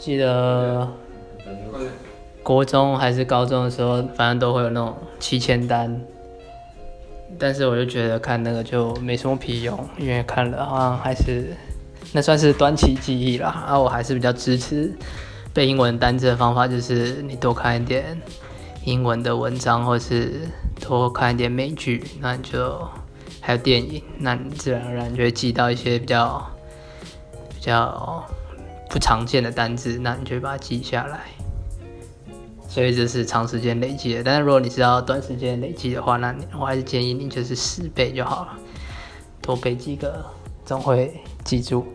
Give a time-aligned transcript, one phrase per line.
[0.00, 0.88] 记得
[2.42, 6.00] 国中还是高中的时候，反正都会有那种七千单，
[7.38, 11.48] 但是我就觉得看那个就没什么屁用，因为看了好像还是
[12.12, 13.64] 那算是短期记忆啦。
[13.66, 14.90] 啊，我还是比较支持
[15.52, 18.18] 背英文单词的方法，就是你多看一点
[18.84, 20.40] 英文的文章，或是
[20.80, 22.88] 多看一点美剧，那你就
[23.40, 26.42] 还有电影，那你自然而然就会记到一些比较
[27.50, 28.24] 比较
[28.98, 31.20] 常见的单字，那你就把它记下来。
[32.68, 38.58] 所以这是长时间累积的，但是如果你是要短时间累积的话，那我还是建议你就是十倍就好了，
[39.40, 40.24] 多背几个
[40.64, 41.86] 总会记住。